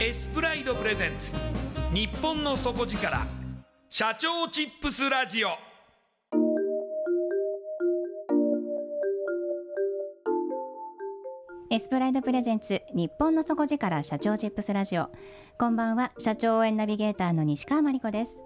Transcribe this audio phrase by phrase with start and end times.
[0.00, 1.32] エスプライドプレゼンツ。
[1.92, 3.26] 日本の底力。
[3.90, 5.48] 社長チップスラジオ。
[11.68, 12.80] エスプライドプレゼンツ。
[12.94, 14.04] 日本の底力。
[14.04, 15.10] 社長チップスラジオ。
[15.58, 16.12] こんばんは。
[16.20, 18.38] 社長応援ナビゲーターの西川真理子です。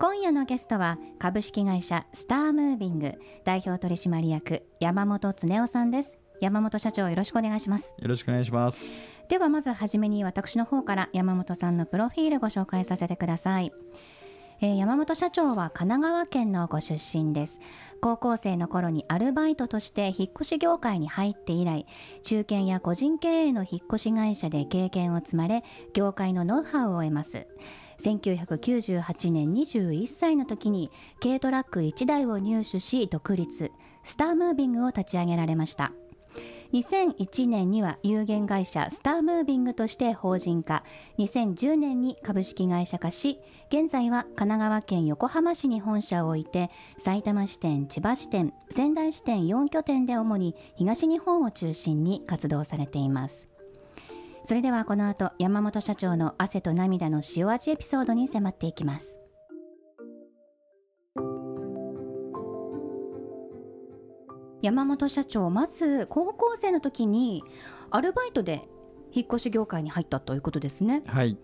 [0.00, 2.06] 今夜のゲストは株式会社。
[2.12, 3.12] スタームービング。
[3.44, 4.64] 代表取締役。
[4.80, 6.18] 山本恒夫さんです。
[6.40, 7.94] 山本社長よろしくお願いします。
[8.00, 13.72] よろしくお願いしますではまずはじめに私の方から山本さんのプロフィールご紹介させてください。
[14.60, 17.58] え、山本社長は神奈川県のご出身です。
[18.02, 21.86] 高校生の頃にアルバイトとして引っ越し業界に入って以来
[22.22, 25.64] 中堅や個人経営の引っ越し会社で経験を積まれ
[25.94, 27.46] 業界のノウハウを得ます。
[28.02, 30.90] 1998年21歳の時に
[31.22, 33.72] 軽トラック1台を入手し独立。
[34.04, 35.92] スタームービングを立ち上げられました。
[36.72, 40.84] 2001年には有限会社スタームービングとして法人化。
[41.18, 43.38] 2010年に株式会社化し
[43.68, 53.48] 現在は神奈川県横浜市に本社を置いて埼玉支店千葉支店仙台支店4拠点で主に東日本を中心に活動されています。
[54.44, 59.21] それではこの後山本社長の汗と涙の塩味エピソードに迫っていきます。
[64.62, 67.42] 山本社長まず高校生の時に
[67.90, 68.68] アルバイトで
[69.12, 71.02] 引っ越し業界に入ったということですね。
[71.06, 71.36] はい。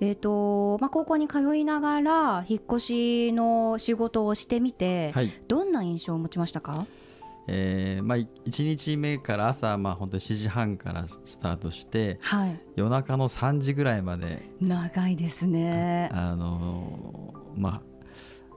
[0.00, 6.86] えっ、ー、とまあ高校に通いながら引っ越しの仕事をしてみて、はい、どんな印象を持ちましたか？
[7.46, 17.93] えーまあ、1日目から朝、まあ、本当に7時半からスタートして、はい、夜中の3時ぐらいまで長いですねあのまあ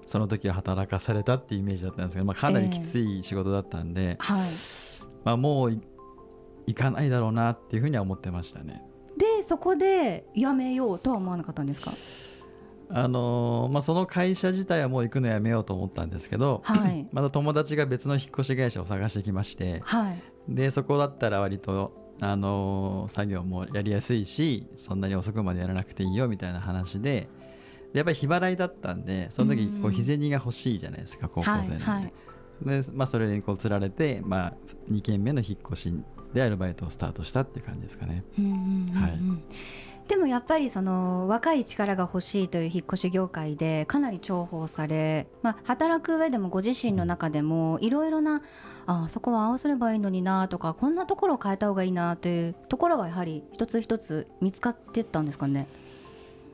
[0.07, 4.49] その時は働かされたっていうイメージだったんですけど、まあ、かなりきつい仕事だったんで、えーはい。
[5.23, 5.81] まあ、もう
[6.65, 8.81] 行かないだろうなっていうふうには思ってましたね。
[9.17, 11.91] でそこで辞めようとは思わなかったんですか？
[12.89, 27.27] あのー、まあ、その会社自体はもう行くのやめようと思ったんですけど、はい、 また友達が別の引っ越し会社を探してきまして、はい、でそこだったら割と、あのー、作業もやりやすいしそんなに遅くまでやらなくていいよみたいな話で
[27.97, 31.73] やっぱり日払いだったんでその時こう日銭が欲しいじゃないですか高校生なんで。
[31.83, 32.13] はいはい
[32.61, 34.53] でまあ、それにこうつられて、まあ、
[34.89, 35.93] 2軒目の引っ越し
[36.33, 38.23] でアルバイトをスタートしたっていう感じですかね。
[38.93, 39.19] はい、
[40.07, 48.41] でもやっぱりその若い力が欲しいという引っ越し業界でかなり重宝され、まあ、働く上でもご自身の中でもいろいろな
[48.85, 55.67] あそこは合わせればいいのになとかこんなところを変えた方がいいなというところはやはり一つ一つ見つかってったんですかね？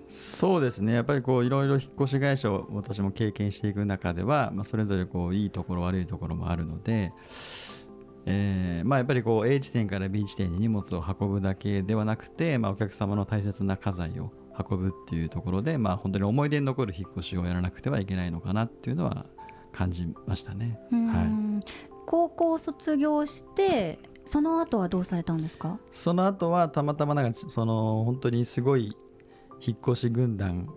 [0.07, 0.93] そうですね。
[0.93, 7.13] やっぱりこういろいろ引っ越し会社を私も経験していく中では、まあ、それぞれこういいところ悪いところもあるので
[8.25, 14.31] えーまあ、やっぱりこう A 地点から B 地点に荷物を運ぶだけではなくて、まあ、お客様の大切な家財を
[14.69, 19.25] 運ぶっていうところで、まあ、本当に思い出に残る引っ越しをやらなくてはいけないのかなっていうのは
[19.73, 20.79] 感じましたね。
[20.89, 21.65] はい、
[22.05, 25.77] 高校卒業してその後はどうされたんですか？
[25.91, 28.95] その後はたまたまなんかその本当にすごい
[29.65, 30.67] 引っ越し軍団。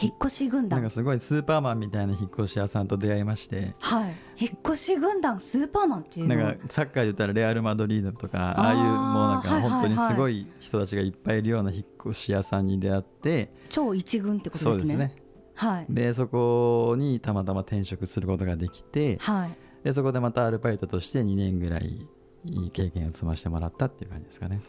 [0.00, 0.80] 引っ越し軍団。
[0.80, 3.74] なんかすごいスーパーマンみたいな引っ越し屋さんと出会いまして。
[3.80, 4.14] はい。
[4.38, 8.86] 引っ越し軍団スーパーマンっていうなんかサッカーで言ったらレアル・マドリードとかああいうもう
[9.32, 13.52] なんか本当にすごい人たちがいっぱいいるような引っ越し屋さんに出会って。
[13.68, 14.78] 超一軍ってことですね。
[14.78, 15.16] そうですね。
[15.56, 22.06] はい、でそこにたまたま転職することができて、はい、でそこでまたアルバイトとして2年ぐらい
[22.44, 24.60] いい経験を積ませてもらったっていう感じですかね。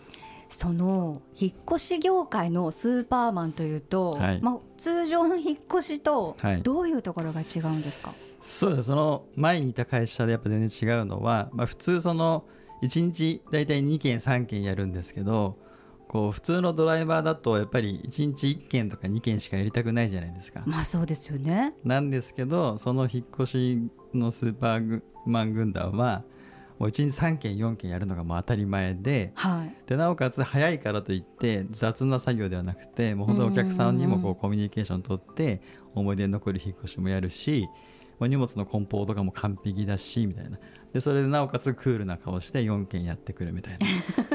[0.49, 8.87] その引っ越し業界のスーパーマンというと、はい、まあ、通常の引っ越しとどういうところが違うんですか、はい、そうです。
[8.87, 12.45] その前にいた会社でやっぱ全然違うのは、まあ、普通その
[12.81, 15.57] 1日大体2件3件やるんですけど
[16.07, 20.63] こう普通のドライバーだとやっぱり1日1件とか2件しかやりたくないじゃないですか。
[20.65, 21.73] まあそうですよね。
[21.83, 26.23] なんですけどその引っ越しのスーパーマン軍団は
[26.79, 35.61] もう1日3件4件やるのがもう当たり前ではい、でなおかつ早いからといって雑な作業ではなくてもう本当お客さんにもこうコミュニケーション取って
[35.95, 37.67] 思い出に残る引っ越しもやるし
[38.19, 40.57] 荷物の梱包とかも完璧だしみたいな。
[40.93, 43.85] でそれでなおかつクールな顔して4件やってくるみたいな。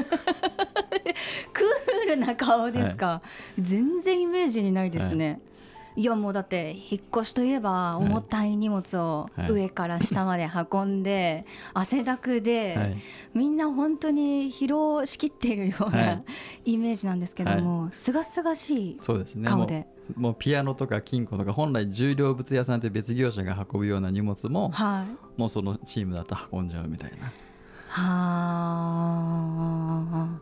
[1.51, 3.21] クールな顔ですか、は
[3.57, 5.39] い、全然イメージにないですね、はい
[5.95, 12.97] いやもうだって引っ越しといえば重たい荷物を上から下まで運んで、 汗だくで、
[13.33, 16.23] みんな本当に疲労しきっているような
[16.65, 18.97] イメージなんですけどもすがすがしい
[19.43, 19.87] 顔で。
[20.15, 25.05] もうピアノとか金庫とか本来重量物屋さんって別業者が運ぶような荷物も、は
[25.37, 27.31] い、もうそのチームだと運んじゃうみたいな。
[27.87, 28.01] は
[30.27, 30.39] あ。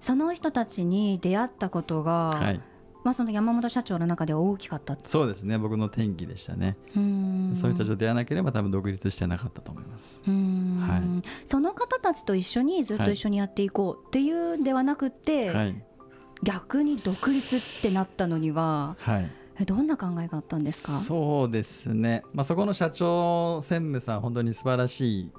[0.00, 2.60] その人たちに出会ったことが、はい、
[3.04, 5.56] まあ、その山本社長の中では大きかったそうですね。
[5.56, 6.76] 僕の転機でしたね。
[7.54, 15.82] そういう人と出会わなければ多分独立してなかったと思います、はい、その方たちと一緒にずっと一緒にやっていこうっていうんではなくて、はい、
[16.42, 19.30] 逆に独立ってなったのには、はい、
[19.64, 20.92] どんな考えがあったんですか？
[20.92, 25.32] そうですね、まあ、そこの社長専務さん本当に素晴らし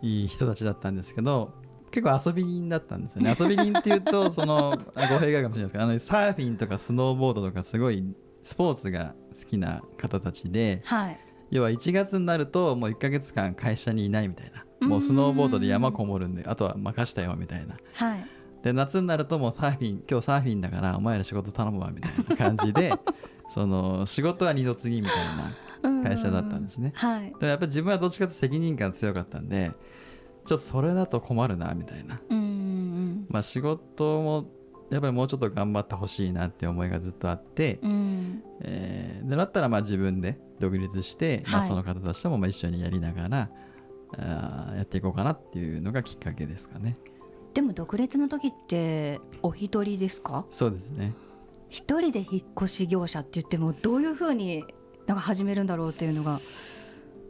[0.00, 1.52] い人たちだったんですけど
[1.94, 3.34] 結構遊び人だったんですよね。
[3.38, 8.04] 遊び人っていうとその語弊があるかもしれないですけどあのサーフィンとかスノーボードとかすごい
[8.42, 11.18] スポーツが好きな方たちで、はい、
[11.50, 14.64] 要は1月になるともう1か月間会社にいないみたいな。
[14.80, 18.26] もうスノーボードで山こもるんであとは任したよみたいな、はい、
[18.62, 22.92] で夏になるともうサーフィン今日サーフィンだからお前ら仕事頼むわみたいな感じで
[23.48, 29.72] その仕事は二度次みたいな会社だったんですね、はい、でやっぱり自分はどっちかと責任感強かったんで
[30.44, 32.38] ちょっとそれだと困るなみたいな、うん。
[32.38, 34.46] うん、まあ、仕事も
[34.90, 43.50] やっぱりもうちょっと頑張ってほしいなって思いがずっとあって、うん、えー、でだったらまあ自分で独立して、はい、まあ、その方たちともまあ一緒にやりながら
[44.18, 46.98] あやっていこうかなっていうのがきっかけですかね。
[47.54, 50.44] でも独立の時ってお一人ですか？
[50.50, 51.14] そうですね。
[51.68, 54.64] 一人で引っ越し業者って言ってもどういうふうに
[55.06, 56.40] なんか始めるんだろうっていうのが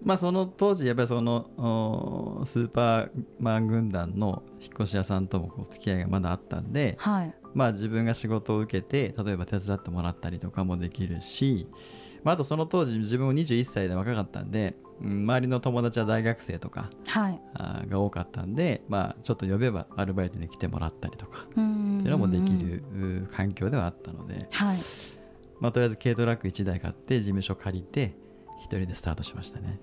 [0.04, 11.66] まあ、その当時やっぱりそのスーパーマン軍団の引っ越し屋さんともこう付き合いがまだあったんで、はい、まあ、自分が仕事を受けて例えば手伝ってもらったりとかもできるし、
[12.22, 21.64] まあ、あとその当時自分も21歳で若かったんで、うん、周りの友達は大学生とか、はい、あが多かったんで、まあ、ちょっと呼べばアルバイトに来てもらったりとかっていう
[22.10, 24.78] のもできる環境ではあったので、はい。
[25.60, 28.14] まあ、とりあえず軽トラック1台買って事務所借りて
[28.64, 29.78] 一人でスタートしましたね。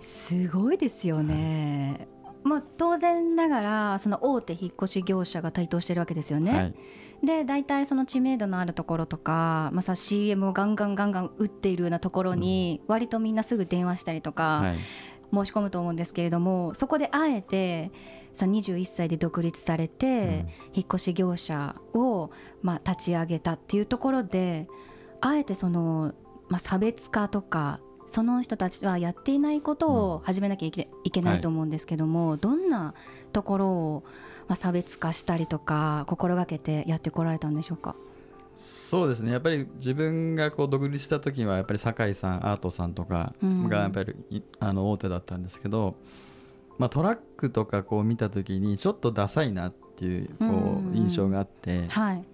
[0.00, 2.08] すごいですよね、はい、
[2.44, 6.74] まあ、当然ながらその大手引っ越し業者が台頭してるわけですよね、はい、
[7.26, 14.74] で大体その知名度のあるところとか、まあ、さ CM をガンガンガンガン打っているようなところに割とみんなすぐ電話したりとか、
[15.32, 17.90] 申し込むと思うんですけれどもそこであえて
[18.32, 22.30] さ21歳で独立されて、引っ越し業者を、
[22.62, 24.68] まあ、立ち上げたっていうところで
[25.20, 26.12] あえてその、
[26.48, 30.88] まあ、差別化とかその人たちはやっていないことを始めなきゃいけ,、
[31.22, 32.94] ないと思うんですけども、はい、どんな
[33.32, 34.04] ところを、
[34.48, 37.94] まあ、差別化したりとか心がけてやってこられたんでしょうか？
[38.54, 39.32] そうですね。
[39.32, 45.96] やっぱり自分がこう独立した時はやっぱり酒井さんアートさんとかがやっぱり、うん、あの大手だったんですけど、
[46.78, 52.24] まあ、トラックとかこう見た時にちょっとダサいなっていうこう印象があって、はい、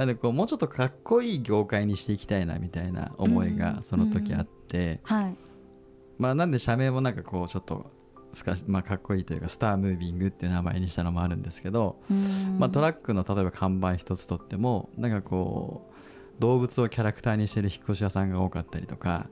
[0.00, 5.36] なのでこうもうちょっとかっこいい業界にしていきたいなみたいな思いがその時あって、はい、
[6.16, 7.90] まあなんで社名もなんかこうちょっと
[8.32, 12.00] すか、まあ、かっこいいというかスタームービングっていう名前にしたのもあるんですけど、
[12.56, 19.26] まあ、トラックの例えば看板一つとってもなんかこう動物をキャラクターにしてる引っ越し屋さんが多かったりとか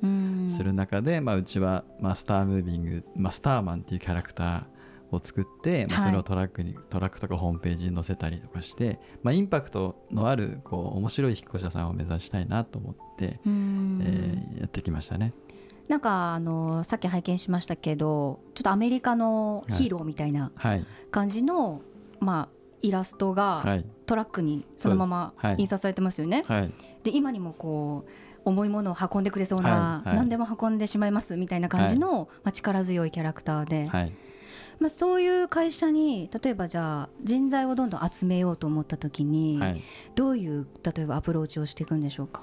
[0.54, 4.77] する中で、まあ、うちは、まあ、スタームービング、まあ、スターマンっていうキャラクター
[5.10, 15.32] を作って、まあ、それをトラックに、はい、トラックとかホームページに載せたりとかして、まあ、インパクトのあるこう面白い引っ越し屋さんを目指したいなと思って、えー、やってきましたね。
[15.88, 20.52] なんかあのさっき拝見しましたけどちょっとアメリカのヒーローみたいな
[21.10, 21.80] 感じの、はいはい、
[22.20, 22.48] まあ、
[22.82, 23.64] イラストが
[24.04, 26.42] トラックにそのまま印刷されてますよね。
[26.46, 26.72] はい、
[27.04, 28.10] で今にもこう
[28.44, 33.90] 重いものを運んでくれそうな、何でも運んでしまいますみたいな感じの、まあ、力強いキャラクターで、
[34.80, 39.60] まあ、そういう会社に例えばじゃあ人材をどんどん集めようと思った時に、
[40.14, 42.42] どういう例えばアプローチをしていくんでしょうか？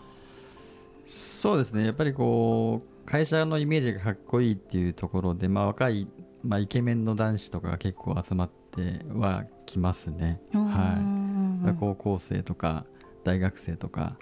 [1.05, 1.85] そうですね。
[1.85, 6.07] やっぱりこう会社のイメージがかっこいいっていうところで、まあ、若い、
[6.43, 10.41] まあ、イケメンの男子とかが結構集まってはきますね。
[10.51, 12.85] はい、高校生とか
[13.23, 14.17] 大学生とか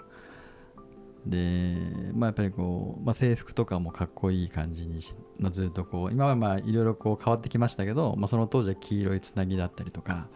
[1.26, 1.76] で、
[2.14, 10.28] まあ、やっぱりこう、まあ、制服とかもかっこいい感じにし、まあ、ずっとこう今はまあいろいろこう変わってきましたけど、まあ、その当時は黄色いつなぎだったりとか、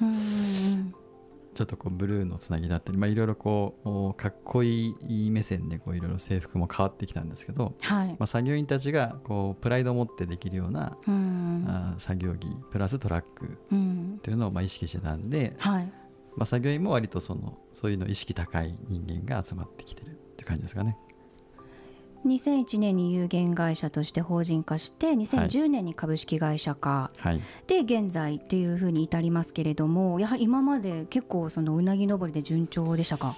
[1.54, 15.92] ちょっとこうブルーのつなぎだったり、まあ、いろいろこうかっこいい目線でこういろいろ制服も変わってきたんですけど、はい、まあ、作業員たちがこうプライドを持ってできるような、うん、あ作業着プラストラックっていうのをまあ意識してたんで、はい、
[16.36, 20.17] まあ、作業員も割とそのそういうの意識高い人間が集まってきてる
[20.48, 20.96] 感じですかね。
[22.26, 33.36] 2001年に有限会社として法人化して2010年に株式会社化、はい、で現在っていうふうに至りますけれどもやはり今まで結構そのうなぎ登りで順調でしたか？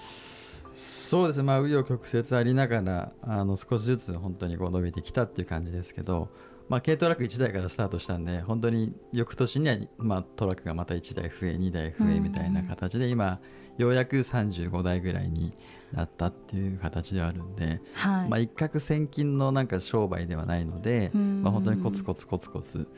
[0.73, 6.31] そうですね、まあ、紆余曲折ありながらあの少しずつ本当にこう伸びてきたっていう感じですけど、
[6.71, 13.41] まあ、軽トラック1台からスタートしたんで本当に翌年には、まあ、トラックがまた1台増え2台増えみたいな形で今
[13.77, 15.53] ようやく35台ぐらいに
[15.93, 22.89] なったっていう形ではあるんで、はい、まあ、一攫千金のなんか商売ではないので、まあ、本当にコツコツコツコツ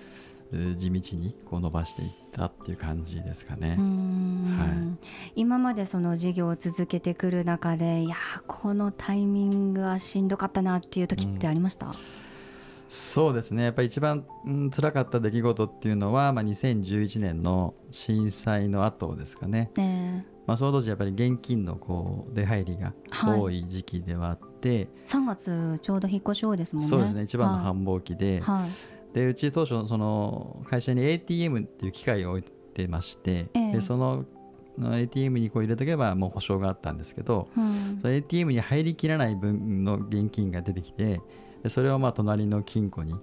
[0.76, 11.92] 地道にこう伸ばしていったっていう感じですかね、はい、今までその事業を続けてくる中でいやこのタイミングはしんどかったなっていう時ってありました、うん、
[12.88, 13.64] そうですね。
[13.64, 22.92] やっぱり一番、うん、辛かった出来事っていうのは、まあ、2011年の震災の後ですかね、ねまあ、その当時やっぱり現金のこう出入りが
[23.24, 26.88] 多い時期ではあって、はい、3月ちょうど引っ越し多いですもんね。
[26.88, 34.24] そうですね一番の繁忙期で、はい、でうち当初その会社に ATM っていう機械を置いてまして、えー、でその
[34.78, 41.20] ATM にこう入れとけばもう保証があったんですけど、うん、その ATM に入りきらない分の現金が出てきて
[41.62, 43.14] でそれをまあ隣の金庫に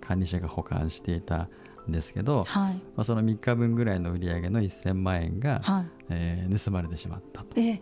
[0.00, 1.48] 管理者が保管していたん
[1.88, 7.60] ですけど、はい、まあ、その3日分ぐらいの売り上げの1000万円が、はい、えー、盗まれてしまったと。
[7.60, 7.80] え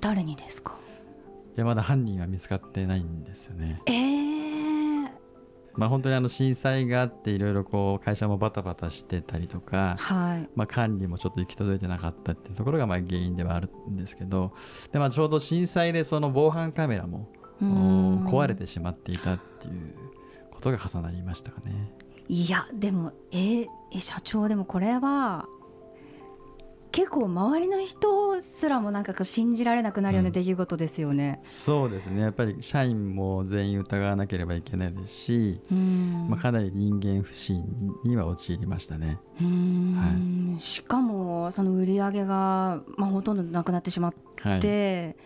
[0.00, 0.78] 誰にですか？
[1.56, 3.80] いやまだ犯人は見つかってないんですよね。
[3.86, 5.08] えー、
[5.74, 14.52] まあ、本当にあの震災があっていろいろこう会社もバタバタしてたりとか、はい、まあ、管理もちょっと行き届いてなかったっていうところがまあ原因ではあるんですけど
[14.92, 17.28] で、まあ、ちょうど震災でその防犯カメラも
[17.60, 19.94] 壊れてしまっていたっていう
[20.50, 21.90] ことが重なりましたかね。
[22.28, 23.68] いやでもえー、
[24.00, 25.46] 社長でもこれは
[26.96, 32.22] 結構周りの人すらもなんか信じられなくなるような出来事ですよね、うん、そうですね。
[32.22, 37.64] やっぱり社員も全員疑わなければいけないですし、まあ、かなり人間不信
[38.02, 45.16] には陥りましたね、はい、しかもその売り上げが、まあ、ほとんどなくなってしまって、はい、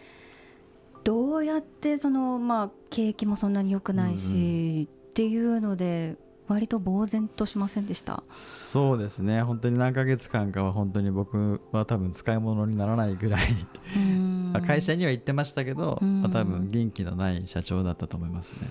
[1.04, 6.16] どうやってその、まあ、景気もそんなに良くないし、うん、っていうので
[6.54, 8.22] 割と呆然としませんでした？
[8.30, 9.42] そうですね。
[9.42, 13.40] 本当に何ヶ月間かは本当に僕は多分使い物にならないぐらい。
[14.52, 18.70] ま あ会社には行ってましたけど、まあ、多分元気のない社長だったと思いますね。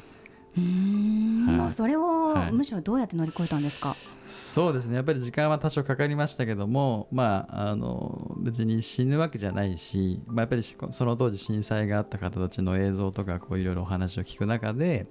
[0.58, 1.46] うん。
[1.48, 4.96] はい、まあそれをむしろどうやって乗り越えたんですか、はい、そうですね。
[4.96, 15.08] やっぱり時間は多少かかりましたけども、まあ、あの別に死ぬわけじゃないし、まあ、やっぱりその当時震災があった方たちの映像とかこういろいろお話を聞く中で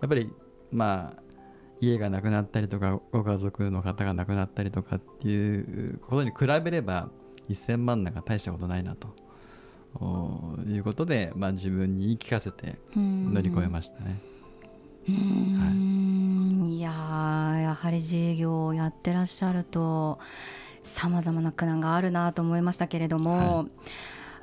[0.00, 0.30] やっぱり
[0.70, 1.22] まあ
[1.80, 7.10] 家がなくなったりとかご家族の方が亡くなったりとかっていうことに比べれば
[7.48, 9.08] 1000万なんか大したことないなと。
[10.68, 14.20] いうことで、まあ、自分に言い聞かせて乗り越えましたね。
[15.08, 15.72] は
[16.66, 20.18] い、いややはり自営業をやってらっしゃると
[20.82, 23.66] さまざまな苦難があるなと思いましたけれども、はい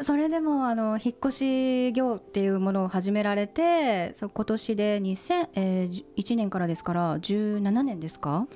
[0.02, 8.48] それでもあの引っ越し業っていうものを始められて今年で2001、えー、年からですから17年ですか？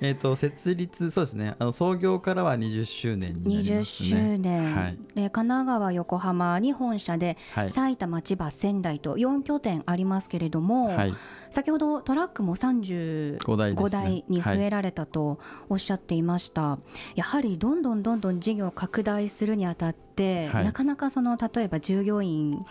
[0.00, 1.56] えーと、設立そうですね。
[1.58, 4.08] あの創業からは20周年になりますね。
[4.10, 11.14] 20周年、はい、で神奈川横浜に本社で、はい、埼玉千葉仙台と4拠点ありますけれども、はい、
[11.50, 15.38] 先ほどトラックも35台,、5台に増えられたと
[15.70, 16.78] おっしゃっていました、
[17.14, 20.05] やはりどんどんどんどん事業拡大するにあたって、
[20.52, 22.64] はい、なかなかその例えば従業員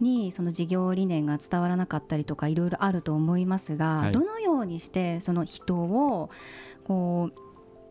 [0.00, 6.30] にその事業理念が伝わらなかったりとかいろいろあると思いますが、はい、どのようにしてその人を
[6.84, 7.38] こう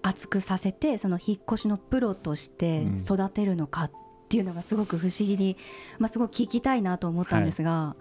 [0.01, 3.91] 熱くさせてその引っ越しのプロとして育てるのかっ
[4.30, 5.58] ていうのがすごく不思議に、
[6.00, 7.72] まあ、すごく聞きたいなと思ったんですが。
[7.72, 7.96] は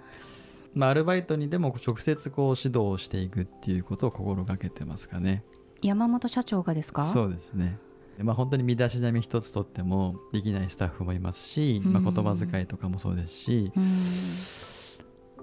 [0.75, 5.43] い、まあ、アルバイトにでも直接こう指導をしていくっていうことを心がけてますかね。
[5.83, 7.05] 山本社長がですか？
[7.05, 7.79] そうですね
[8.19, 13.73] まあ、本当に身だしなみ一つとってもできないスタッフもいますし、まあ、言葉遣いとかもそうですし、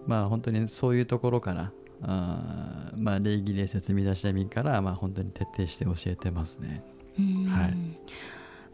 [0.06, 1.72] まあ、本当にそういうところから
[2.04, 6.84] あ、まあ、礼儀礼節身だしなみから、まあ、本当に徹底して教えてますね。
[7.18, 7.78] はい、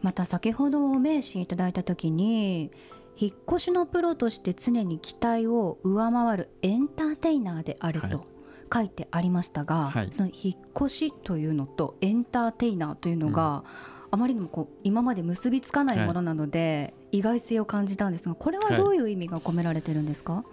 [0.02, 2.70] また先ほどお名刺いただいた時に
[3.16, 8.33] 引っ越しのプロとして常に期待を上回るエンターテイナーであると、はい
[8.74, 13.62] 書いてありましたが、はい、その引っ越しというのとエンターテイナーというのが、
[14.10, 20.44] あまりにもこう今まで結びつかないものなので、意外性を感じたんですがこれはどういう意味が込められてるんですか、はい、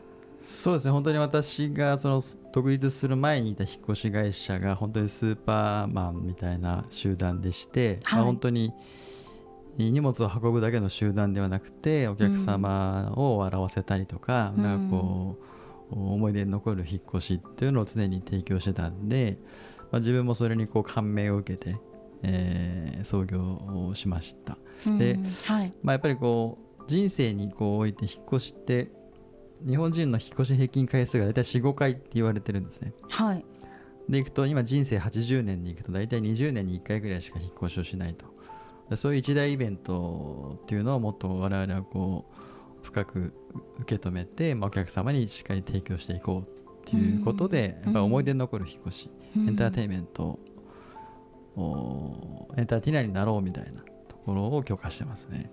[0.43, 0.91] そうですね。
[0.91, 2.23] 本当に私がその
[2.53, 8.73] 独立する前にいた引っ越し会社が本当にスーパーマンみたいな集団でして、はい、まあ、本当に
[9.77, 15.50] 荷物を運ぶだけの集団ではなくてお客様を笑わせたりとか、うん、なんかこう
[15.91, 19.37] 思い出に残る引っ越しっていうのを常に提供してたんで、
[19.91, 21.77] まあ、自分もそれにこう感銘を受けて
[22.23, 24.57] えー、創業をしました。
[24.97, 28.91] で、はい、まあ、やっぱりこう人生にこう置いて引っ越しって
[29.67, 32.93] 日本人の引っ越し平均回数が大体45回って言われてるんですね。
[33.09, 33.45] はい、
[34.09, 38.25] でいくと今人生80年にいくと大体20年に1回ぐらいしか引っ越しをしないと
[38.97, 42.50] そういう一大イベントっていうのをもっと我々はこう
[42.83, 43.33] 深く
[43.79, 50.39] 受け止めて、まあ、お客様にしっかり提供していこうっていうことで、やっぱ思い出に残る引っ越し、エンターテインメント
[52.57, 55.51] エンターテイナーになろうみたいなところを許可してますね。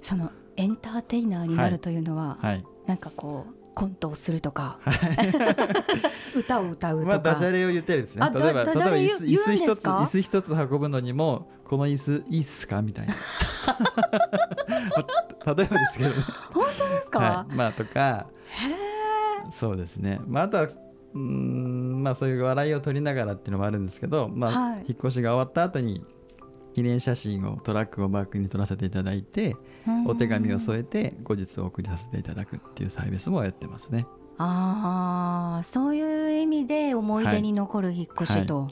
[0.00, 4.78] そのエンターテイナーになるというのは、はい、なんかこうコントをするとか、
[6.36, 8.30] 歌を歌うとか、まあ、ダジャレを言ってるんですね。
[8.34, 12.82] 例えば例えば椅子椅子一つ椅子一つ運ぶのにもこの椅子いいっすか？
[12.82, 13.14] みたいな。
[15.54, 16.16] 例えばですけど、ね、
[16.52, 18.26] 本当ですか、はい、まあとか。
[19.50, 20.68] そうですね、まあ、あとは
[21.14, 26.02] うんまあそういう笑いを取りながらっていうのもあるんですけど、まあ、はい、引っ越しが終わった後に
[26.74, 29.56] 記念写真をトラックをバックに撮らせていただいて
[30.06, 34.06] お手紙を添えて後日お送りさせていただくっていうサービスもやってますね。
[34.38, 38.70] ああそういう意味で思い出に残る引っ越し、と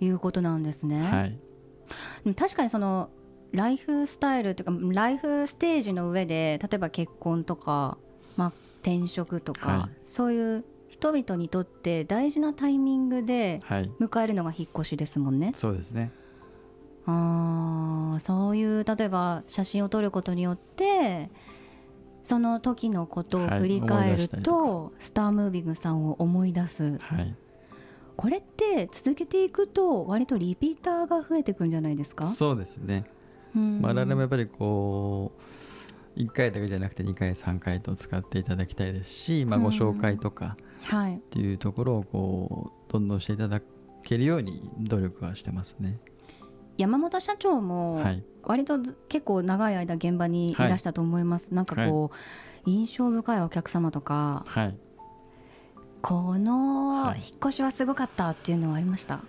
[0.00, 0.08] い。
[0.08, 1.02] うことなんですね。
[1.02, 1.24] は
[2.30, 3.10] い、確かにその
[3.52, 7.98] ライフスタイルというかライフステージの上で例えば結婚とか、
[8.36, 13.60] まあ、転職とか、はい、そういう人々にとって大事なタイミングで
[14.00, 15.46] 迎えるのが引っ越しですもんね。
[15.46, 16.12] はい、そうですね
[18.16, 21.30] あそういう例えば写真を撮ることによって
[22.22, 27.34] その時のことを振り返ると、はい、スタームービングさんを思い出す、はい、
[28.16, 32.26] これって続けていくと割とリピーターが増えていくんじゃないですか？
[32.26, 33.06] そうですね、
[33.54, 35.32] まあ、我々もやっぱりこ
[36.16, 43.62] う1回だけじゃなくて2回3回と使っていただきたいですし、まあ、ご紹介とか、っていうところをこうどんどんしていただ
[44.02, 45.98] けるように努力はしてますね。
[46.80, 48.02] 山本社長も
[48.42, 52.10] 割と結構長い間現場にいらしたと思います、はい、なんかこ
[52.66, 54.78] う、印象深いお客様とか、はい、
[56.00, 59.22] この引っ越しはすごかったっていうのはありました、はい、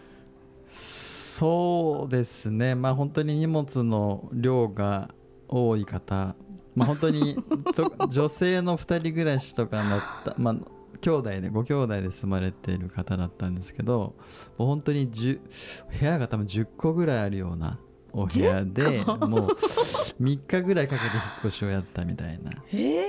[0.70, 2.76] そうですね。
[2.76, 5.10] まあ本当に荷物の量が
[5.50, 6.36] 多い方。
[6.74, 7.38] まあ本当に
[8.10, 10.56] 女性の2人暮らしとか乗った、まあ、
[11.02, 14.16] 兄弟でご兄弟で住まれている方だったんですけど
[14.58, 15.40] もう本当に部
[16.06, 17.80] 屋が多分10個ぐらいあるような
[18.14, 19.58] お部屋でもう
[20.22, 22.52] 3日ぐらいかけて引っ越しをやったみたいな。
[22.72, 23.02] え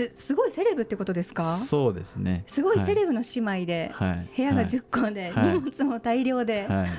[0.00, 1.56] えすごいセレブってことですか？
[1.56, 2.44] そうですね。
[2.46, 6.90] すごいセレブの姉妹で、はい、部屋が10個で、はい、荷物も大量で、はい、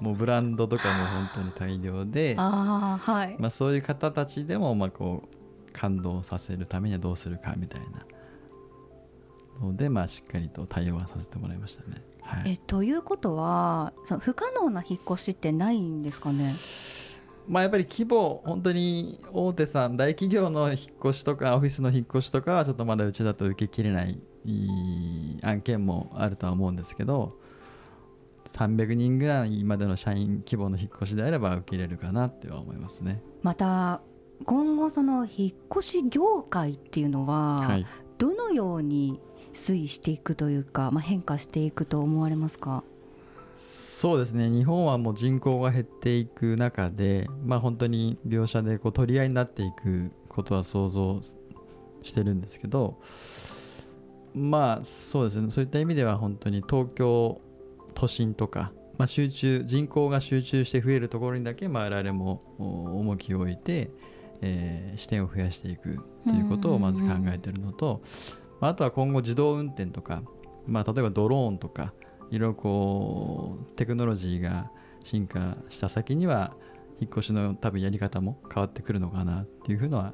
[0.02, 3.36] もうブランドとかも本当に大量であ、はい。
[3.38, 5.35] まあ、そういう方たちでもまあこう
[5.76, 7.80] 感動させるためにはどうするかみたい
[9.60, 12.02] なので、まあ、しっかりと対応はさせてもらいましたね。
[12.22, 16.54] はい、えということはその不可能な引っ越しってないんですかね？
[17.46, 24.20] まあ、やっぱり規模、本当に大手さん、大企業の引っ越しとか、オフィスの引っ越しとかは、ちょっとまだうちだと受けきれない
[25.42, 27.38] 案件もあるとは思うんですけど、
[28.46, 33.22] 300人ぐらいまでの社員規模の引っ越しであれば受け入れるかなっては思いますね。
[33.42, 34.00] また
[34.44, 37.80] 今後その引っ越し業界っていうのは、
[38.18, 39.20] どのように
[39.54, 42.84] 推移していくというか、まあ、変化していくと思われますか？
[43.56, 44.50] そうですね。
[44.50, 51.22] 日本はもう人口が減っていく中で、まあ、本当に描写でこう取り合いになっていくことは想像
[52.02, 53.00] してるんですけど
[54.34, 55.50] まあそうですね。
[55.50, 57.40] そういった意味では本当に東京
[57.94, 63.90] 都心とか、まあ、集中人口が集中して増えるところにだけ、まあ、我々も重きを置いて、
[64.42, 68.02] えー、視点を増やしていくということをまず考えているのと、
[68.60, 70.22] あとは今後自動運転とか、
[70.66, 71.92] まあ、例えばドローンとか
[72.30, 74.70] いろいろこうテクノロジーが
[75.04, 76.56] 進化した先には
[77.00, 80.12] 引っ越しの多分やり方も変わってくるのかなっていうふうのは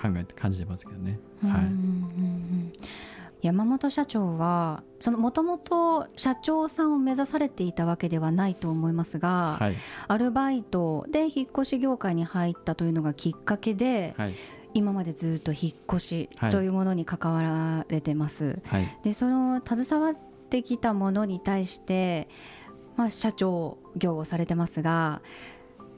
[0.00, 1.18] 考えて感じてますけどね。
[1.42, 4.82] はい山本社長は
[5.16, 9.76] もともと社長さんを目指されていたわけではないと思いますが、はい、
[10.08, 14.34] アルバイトで引っ越し業界に入ったというのがきっかけで、はい、
[14.74, 18.58] 今までずっと引っ越しというものに関わられてます。
[18.66, 20.14] はい、でその携わっ
[20.50, 22.28] てきたものに対して、
[22.96, 25.20] まあ、社長業をされてますが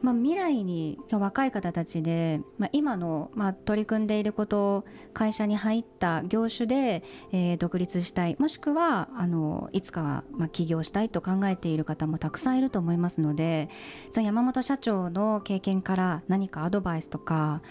[0.01, 8.37] まあ、未来に若い方たちで、まあ、今の、まあ、取り組んでいること会社に入った業種で、えー、独立したい。
[8.39, 13.69] もしくはあのいつかは、まあ、起業したいと考えている方もたくさんいると思いますので
[14.13, 17.63] その山本社長の経験から何かアドバイスとか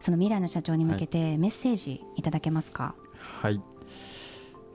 [0.00, 2.94] その未来の社長に向けてメッセージいただけますか？
[3.40, 3.62] はい、はい、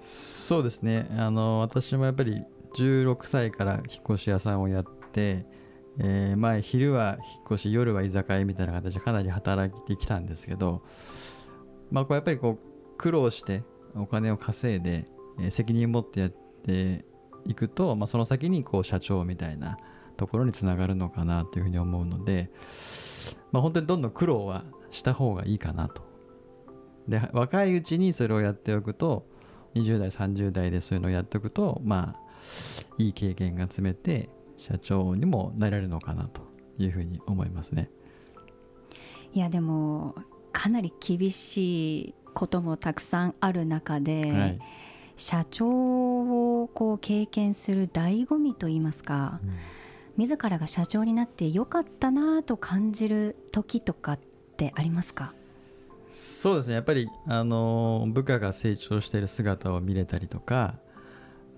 [0.01, 1.09] そうですね。
[1.17, 2.43] あの私もやっぱり
[2.75, 5.45] 16歳から引っ越し屋さんをやって
[5.99, 10.83] えー、前昼は引っ越し夜は居酒屋みたいな形でかなり働いてきたんですけど、
[11.91, 13.63] まあ、こうやっぱりこう苦労して
[13.95, 15.07] お金を稼いで、
[15.39, 17.05] えー、責任を持ってやって
[17.45, 19.77] いくと、まあ、その先にこう社長みたいな
[20.17, 22.49] ところにつながるのかなというふうに思うので、
[23.51, 26.05] まあ、本当にどんどん苦労はした方がいいかなと。
[27.07, 29.25] で若いうちにそれをやっておくと
[29.75, 32.19] 20代30代でそういうのをやっておくとまあ
[32.97, 36.41] いい経験が積めて社長にもなれるのかなと
[36.77, 37.89] いうふうに思いますね。
[39.33, 40.15] いやでも
[40.51, 44.59] かなり厳しいこともたくさんある中で、はい、
[45.15, 49.53] 社長をこう経験する醍醐味といいますか、うん、
[50.17, 54.19] 自らが社長になってよかったなと感じる時とかっ
[54.55, 55.33] てありますか？
[56.07, 56.75] そうですね。
[56.75, 60.79] やっぱりあの部下が成長している姿を見れたりとか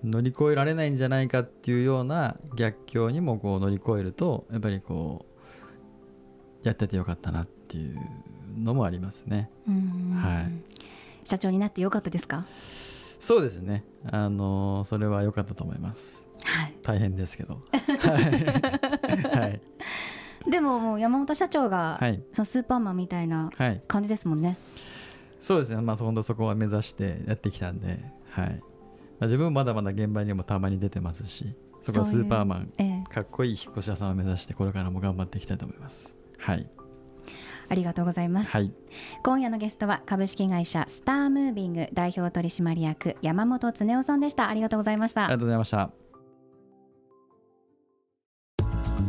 [0.04, 5.26] 乗り越えられないんじゃないかっていうような逆境にもこう乗り越えるとやっぱりこ
[6.64, 7.98] うやっててよかったなっていう
[8.58, 9.50] のもありますね。
[9.66, 12.44] はい、社長になってよかったですか？
[13.18, 13.84] そうですね。
[14.10, 17.60] あのそれは良かったと思います、はい、大変ですけど。
[17.70, 19.46] は
[20.46, 23.50] い、でももう山本社長が、はい、そのスーパーマンみたいな
[23.86, 24.56] 感じですもんね、はい、
[25.40, 25.82] そうですね。
[25.82, 28.62] まあ本当そこは目指してやってきたんではい
[29.26, 36.14] 自分まだまだ現場にもたまに出てますしそこはスーパーマン、ええ、かっこいい引っ越し屋さんを目指してこれからも頑張っていきたいと思います。
[36.38, 36.68] はい。
[37.70, 38.72] ありがとうございます、はい、
[39.22, 44.48] 今夜のゲストは株式会社スタームービング代表取締役山本恒夫さんでした。
[44.48, 45.26] ありがとうございました。
[45.26, 45.90] ありがとうございました。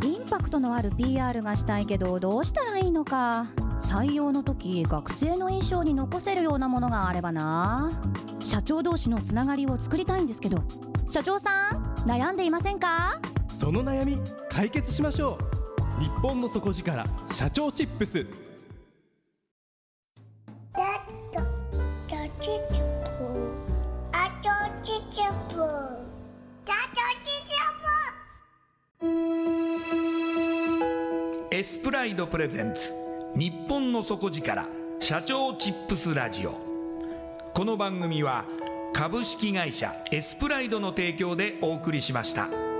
[0.04, 3.46] インパクトのある PR がしたいけどどうしたらいいのか。
[3.82, 7.90] 採用の時学生の印象に残せるようなものがあればな
[8.44, 10.62] 社長同士のつながりを作りたいんですけど
[11.10, 13.18] 社長さん悩んでいませんか？
[13.48, 15.38] その悩み解決しましょ
[16.00, 16.02] う。
[16.02, 18.26] 日本の底力社長チップス。
[31.50, 32.92] エスプライドプレゼンツ
[33.36, 34.66] 日本の底力
[34.98, 36.71] 社長チップスラジオ
[37.54, 38.46] この番組は
[38.94, 42.71] 株式会社エスプライドの提供でお送りしました。